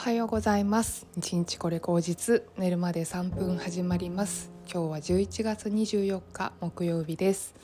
[0.00, 1.06] はようございます。
[1.18, 4.50] 一日これ口実寝るまで3分始まります。
[4.64, 7.54] 今日は11月24日木曜日です、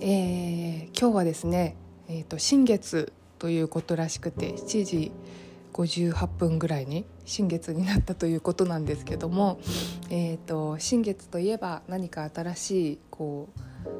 [0.00, 1.74] えー、今日はですね
[2.06, 5.12] えっ、ー、と新月ということらしくて7時
[5.72, 9.58] 58分ぐらいに新月になったということなんですけども、
[10.08, 13.48] えーと、新月といえば何か新しいこ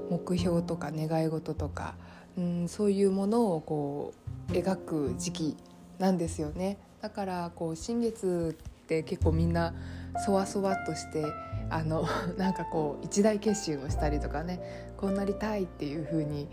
[0.08, 1.96] う目標とか願い事とか
[2.38, 4.14] うんそういうものをこ
[4.50, 5.56] う描く時期
[5.98, 6.78] なんですよね。
[7.06, 9.72] だからこう新月って結構みんな
[10.24, 11.24] そわそわっとして
[11.70, 12.04] あの
[12.36, 16.48] なんかこう一大決心をしたりとかねこうなりたいっていう風に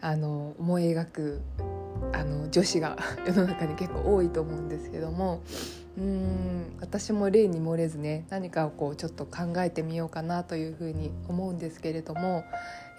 [0.00, 1.40] あに思い描く
[2.14, 2.96] あの女子が
[3.28, 5.42] 世の中に結構多いと思うんですけども
[5.98, 12.42] うん私も例に漏れずね何かをこうちょっと考えてみようかなというふうに思うんですけれども、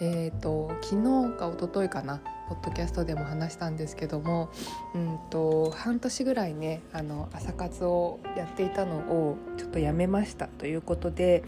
[0.03, 4.49] えーと、昨日か一昨日かなポッドキャストでも話したんですけども、
[4.95, 11.43] うんと、半年ぐらいねあの朝活をやっていたのをちょっとやめましたということで、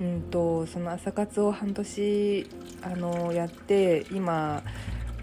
[0.00, 2.48] うんとその朝活を半年
[2.82, 4.62] あのやって今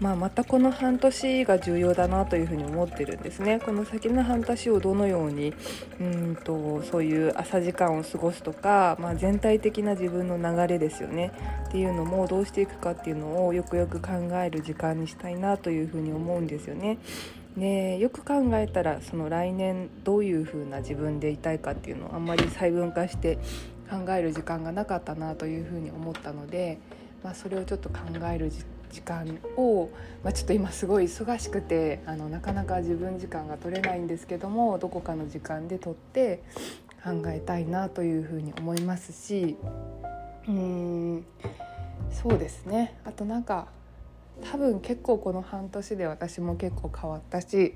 [0.04, 5.54] まあ、またこの半年が重要だなというふうに思ってるんですねこの先の半年をどのように
[5.98, 11.32] うんとそういう朝時間を過ごすとか、まあ、全体的な自分の流れですよね
[11.68, 14.10] っていうのもどうしていくかっていうのをよくよく考
[14.42, 16.98] える時間にしたいなというふうに思うんですよね。
[17.56, 23.38] ね、よく考えたらその来年どういう風な自分でいたいかっていうのをあんまり細分化して
[23.88, 26.78] 考える時間がなかったなというふうに思ったので、
[27.22, 29.90] まあ、それをちょっと考える時間時間を、
[30.22, 36.44] まあ、ちょっと今すごい忙しくてあのなかなか自分時間が取れないんですけどもどこかの時間で取って
[37.02, 39.56] 考えたいなというふうに思いますし
[40.46, 41.24] うーん
[42.12, 43.66] そうですねあとなんか
[44.50, 47.74] 多分結構この半年で私も結構変わったし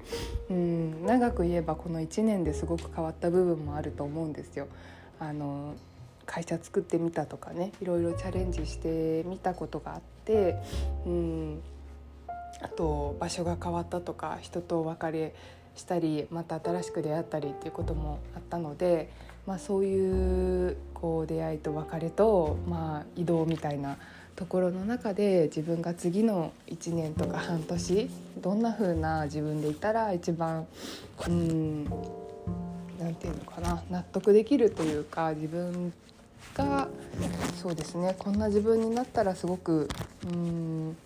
[0.49, 4.69] うん長く言えばこの1年ですごく変わった部分もあると思うんですよ。
[5.21, 5.75] あの
[6.29, 10.57] 会社作ってみたとかねいろいろチャレンジしてみたことがあって
[11.07, 11.61] うん。
[12.61, 15.35] あと場所が変わったとか人とお別れ
[15.77, 19.11] したりまた新しく出会ったりっていうこともあったので、
[19.47, 23.97] まあ、そういうこう出会いと別れと、まあ、移動みたいな
[24.35, 28.11] ところの中で自分が次の1年とか半年
[28.41, 30.67] どんな風な自分でいたら一番
[31.27, 31.91] うんな
[33.15, 35.93] ていうのかな納得できるというか自分
[36.55, 36.89] が
[37.63, 39.89] そうですねこんな自分になったらすごく
[40.33, 40.97] うん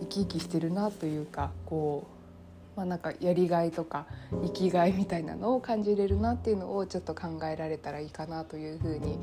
[0.00, 2.06] 生き生きしてるなというかこ
[2.74, 9.18] う、まあ、なんかやりがいとか生きがいみたいなのを感じれるなっていうのをちょっと考えられたらいいかなというふうに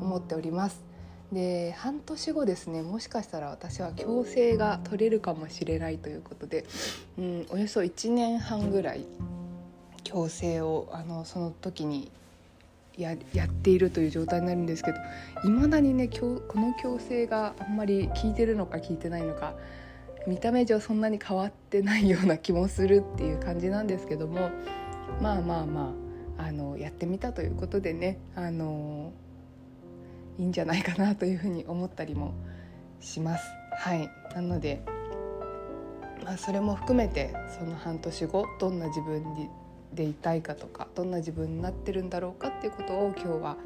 [0.00, 0.90] 思っております。
[1.32, 6.64] で半年後ですねもしかしたら私は矯正が取れるかもしれないということで、
[7.18, 9.06] うん、およそ1年半ぐらい
[10.02, 12.10] 矯正をあのその時に
[12.96, 14.98] ややっているという状態になるんですけど
[15.44, 19.54] いまだにねこの矯正があんまり効いてるのか効いてないのか
[20.26, 24.50] 見た目上そんなに変わってないような気もするっていう感じなんですけども
[25.20, 25.94] まあまあま
[26.38, 29.12] ああのやってみたということでねあの
[30.38, 32.34] いいんじゃないかなというふうに思ったりも
[33.00, 33.44] します。
[33.72, 34.82] はいなので
[36.24, 39.48] まあ、それも含めてその半年後どんな自分に
[39.94, 43.56] でいたいかとかどんな自分になってるんだろうかっていうことを今日は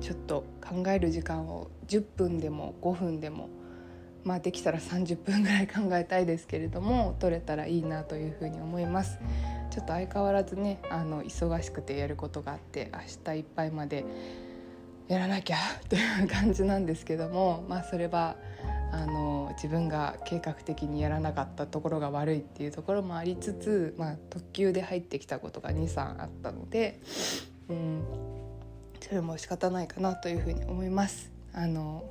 [0.00, 3.48] ちょっと考える時間を10分でも5分でも
[4.24, 9.18] まあできたら30分ぐらい考えたいですけれども取れたらいいなというふうに思います。
[9.70, 13.00] ちょっと相変わらずねあの忙しくてやることがあって明
[13.32, 14.04] 日いっぱいまで
[15.06, 15.56] やらなきゃ
[15.88, 18.36] という感じなんですけどもまあそれは
[18.92, 27.00] あの自分が計画的にやらなかったところが悪いっていうところもありつつ、まあ、特急で入ってきたことが23あったので、
[27.68, 28.04] うん、
[29.00, 31.30] それも仕方ないかなというふうに思います。
[31.52, 32.04] あの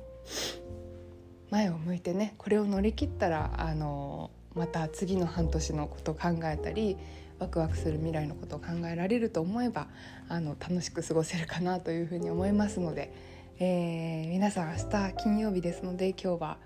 [1.50, 6.96] 前を向いてねこれを乗り切ったらあのまた次の半年のことを考えたり
[7.38, 9.86] ワクワクする未来のことを考えられると思えば
[10.28, 13.12] あの楽しく過ごせるかなというふうに思いますので、
[13.60, 16.58] えー、皆さん明日金曜日ですので今日は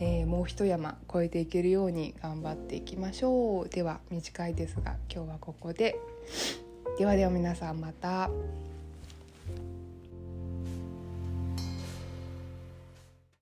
[0.00, 5.96] えー、もう一山越えていけるように頑張っていきましょうでは短いですが今日はここで
[6.98, 8.30] ではでは皆さんまた。